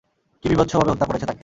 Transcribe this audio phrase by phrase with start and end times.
[0.43, 1.39] কী বিভৎসভাবে হত্যা করেছে তাকে!